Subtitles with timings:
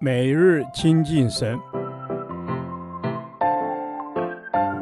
[0.00, 1.58] 每日亲近神，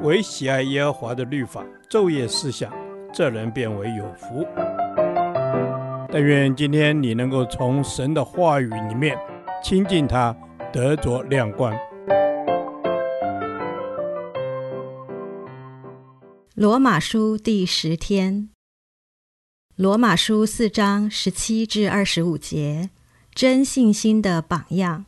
[0.02, 2.72] 唯喜爱耶和华的律法，昼夜思想，
[3.12, 4.46] 这人便为有福。
[6.10, 9.16] 但愿今天你能够从神的话语里面
[9.62, 10.36] 亲近他，
[10.72, 11.74] 得着亮光。
[16.54, 18.50] 罗马书第十天，
[19.76, 22.90] 罗马书四章十七至二十五节，
[23.34, 25.06] 真信心的榜样。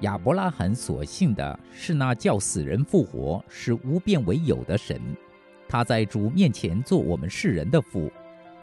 [0.00, 5.00] 亚伯拉罕所信的是那叫死人复活、使无变为有的神。
[5.68, 8.10] 他在主面前做我们世人的父。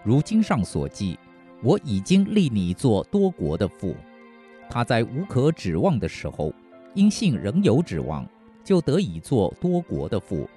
[0.03, 1.17] 如经上所记
[1.63, 3.95] ：“我已经立你做多国的父。”
[4.69, 6.53] 他在无可指望的时候，
[6.93, 8.25] 因信仍有指望。
[8.61, 10.47] 就得以做多国的父，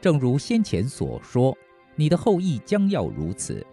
[0.00, 1.56] 正如先前所说，
[1.96, 3.66] 你的后裔将要如此。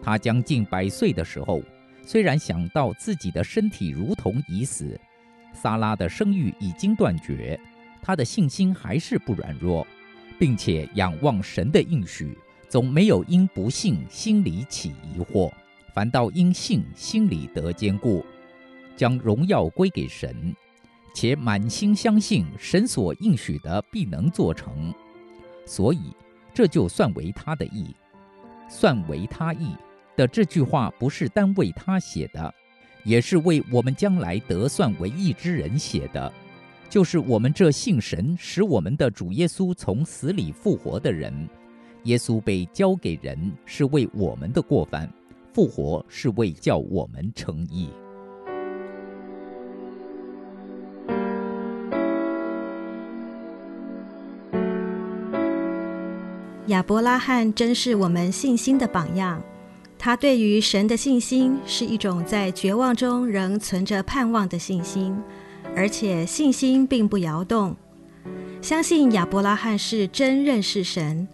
[0.00, 1.60] 他将近百岁的时候，
[2.02, 4.98] 虽然想到自己的身体如同已死，
[5.52, 7.60] 撒拉的生育已经断绝，
[8.00, 9.86] 他的信心还是不软弱，
[10.38, 12.38] 并且仰望神的应许，
[12.70, 15.52] 总没有因不信心里起疑惑，
[15.92, 18.24] 反倒因信心里得坚固，
[19.00, 20.54] 将荣耀归给神。
[21.14, 24.92] 且满心相信神所应许的必能做成，
[25.64, 26.14] 所以
[26.52, 27.96] 这就算为他的意。
[28.68, 29.74] 算为他意
[30.18, 32.54] 的这句话，不是单为他写的，
[33.02, 36.30] 也是为我们将来得算为义之人写的，
[36.90, 41.48] 就是我们这信神使我们的主耶稣从死里复活的人。
[42.04, 45.08] 耶稣被交给人，是为我们的过犯；
[45.54, 47.88] 复活是为叫我们称义。
[56.70, 59.42] 亚伯拉罕真是我们信心的榜样。
[59.98, 65.14] 他对于神的信心是一种在绝望中仍存着盼望的信心，
[65.76, 67.76] 而且信心并不摇动。
[68.62, 71.26] 相信亚伯拉罕是真认识神，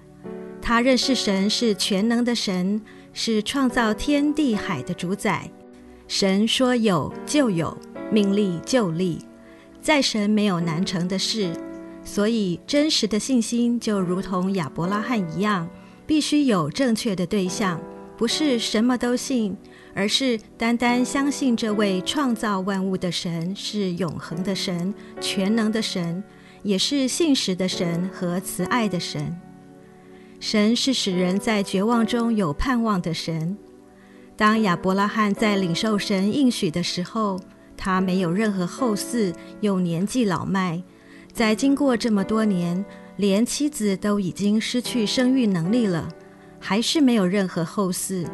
[0.63, 2.81] 他认识神是全能的神，
[3.13, 5.51] 是创造天地海的主宰。
[6.09, 7.77] 神说有就有，
[8.11, 9.19] 命立就立，
[9.83, 11.53] 在神没有难成的事。
[12.09, 15.69] 所以，真实的信心就如同亚伯拉罕一样，
[16.07, 17.81] 必须有正确的对象，
[18.17, 19.57] 不是什么都信，
[19.93, 26.23] 而是单单相信这位创造万物的神是永恒的神、全能的神，
[26.63, 29.37] 也是信实的神和慈爱的神。
[30.39, 33.59] 神是使人在绝望中有盼望的神。
[34.37, 37.41] 当亚伯拉罕在领受神应许的时候，
[37.77, 40.81] 他没有任何后嗣，又年纪老迈。
[41.37, 42.83] 在经过这么多年，
[43.19, 46.09] 连妻子都已经失去生育能力了，
[46.59, 48.27] 还是没有任何后嗣。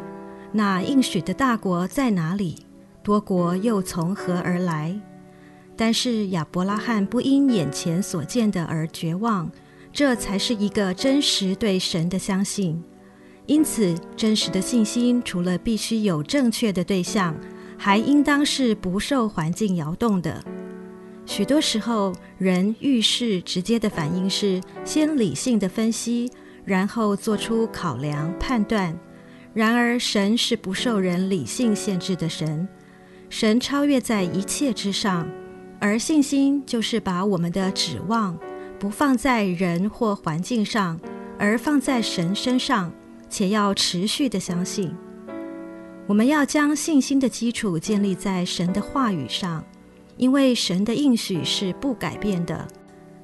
[0.53, 2.59] 那应许的大国在哪里？
[3.03, 4.97] 多国又从何而来？
[5.75, 9.51] 但是亚伯拉罕不因眼前所见的而绝望，
[9.91, 12.81] 这才是一个真实对神的相信。
[13.47, 17.35] 因此，真实的信心除了必须有正确的对象，
[17.77, 20.41] 还应当是不受环境摇动的。
[21.25, 26.29] 许多时候，人遇事直接的反应是先理性的分析，
[26.65, 28.97] 然后做出考量判断。
[29.53, 32.67] 然而，神是不受人理性限制的神，
[33.29, 35.27] 神超越在一切之上。
[35.79, 38.37] 而信心就是把我们的指望
[38.79, 40.99] 不放在人或环境上，
[41.37, 42.91] 而放在神身上，
[43.29, 44.93] 且要持续的相信。
[46.05, 49.63] 我们要将信心的基础建立在神的话语上。
[50.17, 52.67] 因为神的应许是不改变的，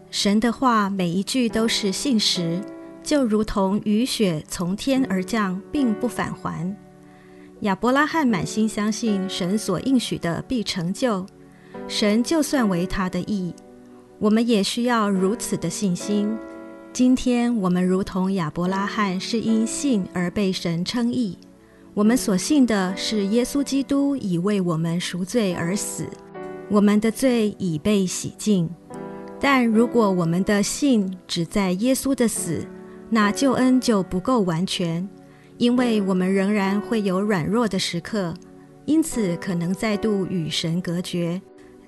[0.10, 2.60] 神的话每一句都是信实，
[3.04, 6.76] 就如同雨雪从天而降，并不返还。
[7.62, 11.26] 亚伯拉罕满心相信神所应许的必成就，
[11.88, 13.54] 神就算为他的义。
[14.18, 16.36] 我们也需要如此的信心。
[16.92, 21.38] 今天我们如同亚伯拉罕，是因信而被神称义。
[21.94, 26.08] 我们所信的是耶稣基督已为我们赎罪而死。
[26.72, 28.70] 我们的罪已被洗净，
[29.40, 32.64] 但如果我们的信只在耶稣的死，
[33.10, 35.10] 那救恩就不够完全，
[35.58, 38.36] 因为我们仍然会有软弱的时刻，
[38.86, 41.42] 因此可能再度与神隔绝。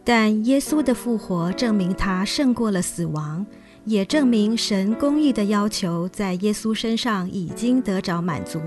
[0.03, 3.45] 但耶稣的复活证明他胜过了死亡，
[3.85, 8.59] 也证明神公义的要求在耶稣身上已经得着满足。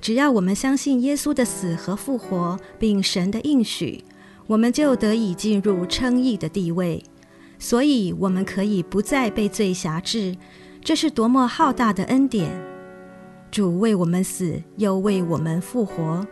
[0.00, 4.04] 只要我们相信耶稣的死和复活，并神的应许。
[4.46, 7.02] 我们就得以进入称义的地位，
[7.58, 10.36] 所以我们可以不再被罪辖制。
[10.82, 12.50] 这是多么浩大的恩典！
[13.50, 16.24] 主为我们死，又为我们复活。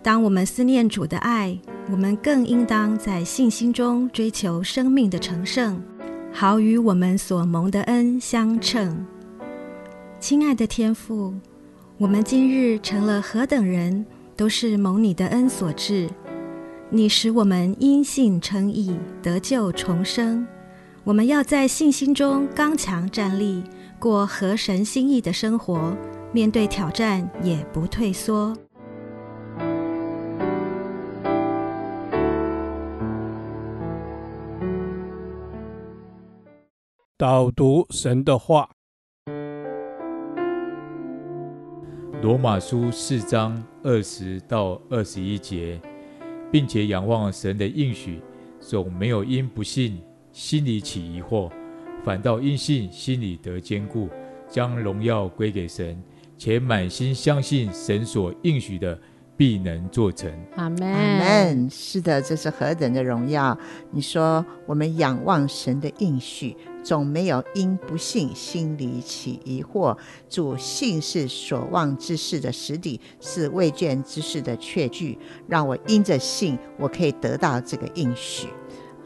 [0.00, 1.58] 当我们思念主的爱，
[1.90, 5.82] 我们更应当在信心中追求生命的成圣，
[6.32, 9.04] 好与我们所蒙的恩相称。
[10.20, 11.34] 亲爱的天父，
[11.98, 16.08] 我们今日成了何等人，都是蒙你的恩所致。
[16.88, 20.46] 你使我们因信称义，得救重生。
[21.02, 23.64] 我们要在信心中刚强站立，
[23.98, 25.96] 过合神心意的生活，
[26.32, 28.56] 面对挑战也不退缩。
[37.16, 38.70] 导读神的话，
[42.22, 45.80] 《罗马书》四章二十到二十一节，
[46.50, 48.20] 并且仰望神的应许，
[48.60, 49.98] 总没有因不信
[50.32, 51.50] 心里起疑惑，
[52.04, 54.08] 反倒因信心里得坚固，
[54.48, 56.00] 将荣耀归给神，
[56.38, 58.98] 且满心相信神所应许的。
[59.36, 60.30] 必能做成。
[60.56, 60.92] 阿门。
[60.92, 61.68] 阿门。
[61.70, 63.56] 是的，这是何等的荣耀！
[63.90, 69.96] 你说，我们仰望神的应许，总没有因不信心里起疑惑。
[70.28, 75.18] 主信是所望之事的实底，是未见之事的确据。
[75.46, 78.48] 让我因着信，我可以得到这个应许。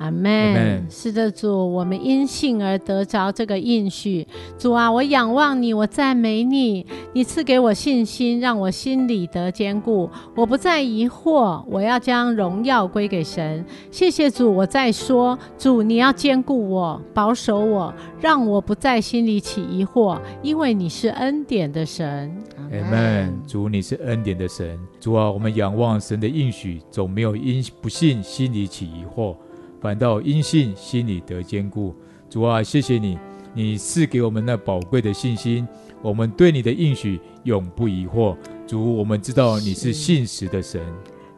[0.01, 0.87] 阿门。
[0.89, 4.27] 是的，主，我们因信而得着这个应许。
[4.59, 10.09] 主啊，我仰望你，我赞美你，你赐给我信心，让我心里得坚固。
[10.35, 13.63] 我不再疑惑，我要将荣耀归给神。
[13.91, 17.93] 谢谢主，我在说，主，你要坚固我，保守我，
[18.23, 22.35] 让我不再心里起疑惑，因为你是恩典的神。
[22.57, 23.39] 阿门。
[23.47, 24.79] 主，你是恩典的神。
[24.99, 29.37] 主啊，我们仰望神的应许，总没有因不信心里起疑惑。
[29.81, 31.95] 反倒因信心里得坚固。
[32.29, 33.19] 主啊，谢谢你，
[33.55, 35.67] 你赐给我们那宝贵的信心，
[36.03, 38.37] 我们对你的应许永不疑惑。
[38.67, 40.81] 主，我们知道你是信实的神。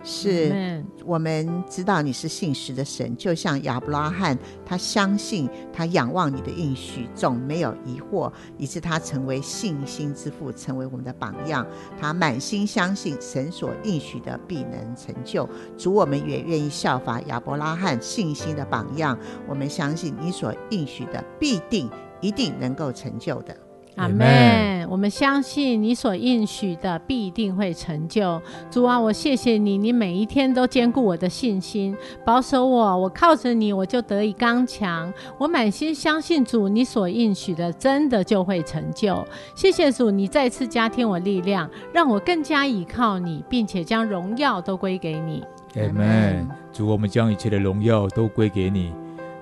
[0.05, 11.67] 是，我们知道你是信实的神，就像亚伯拉罕，他相信，他仰望你的应许，总没有疑惑，以致他成为信心之父，成为我们的榜样。
[12.01, 15.49] 他满心相信神所应许的必能成就。
[15.79, 19.17] 主，我们也愿意效法亚伯拉罕信心的榜样，
[19.49, 21.89] 我们相信你所应许的必定
[22.21, 23.57] 一定能够成就的。
[23.97, 24.89] 阿门。
[24.89, 28.41] 我们相信你所应许的必定会成就。
[28.71, 32.97] 主啊，我谢谢你，你每一天都兼顾我的信心，保守我。
[32.99, 35.13] 我靠着你，我就得以刚强。
[35.39, 39.27] 我满心相信主，你所应许的真的就会成就。
[39.55, 45.43] 谢谢主，你再次加添我力量，让我更加倚靠你，并且将荣耀都归给你。
[45.77, 46.47] 阿门。
[46.71, 48.93] 主，我们将一切的荣耀都归给你。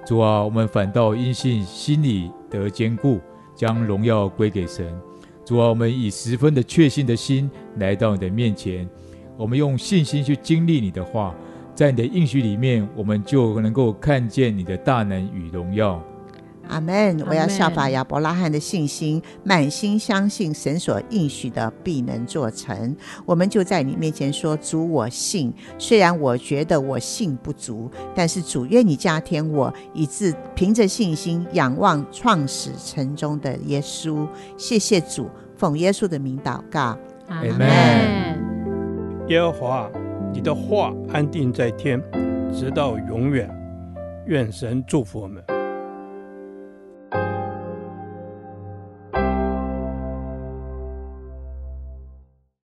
[0.06, 3.19] 主啊，我们反倒因信心里得坚固。
[3.60, 4.90] 将荣耀归给神，
[5.44, 8.88] 主啊，我们以十分的确信的心来到你的面前，
[9.36, 11.34] 我们用信心去经历你的话，
[11.74, 16.02] 在你的应许里面，我们就能够看见你的大能与荣耀。
[16.70, 17.20] 阿门！
[17.26, 22.96] 我要效法亚伯拉罕的信心，满心相信神所应许的必能做成。
[23.26, 25.52] 我们就在你面前说：“主，我信。
[25.78, 36.96] 虽然我觉得我信不足，但是主愿你加添我，以致凭着信心仰望创始成终的耶稣。”谢谢主，奉耶稣的名祷告。
[37.29, 37.69] 阿门。
[39.29, 39.91] 耶和华，
[40.32, 42.00] 你的话安定在天，
[42.55, 43.50] 直到永远。
[44.27, 45.43] 愿神祝福我们。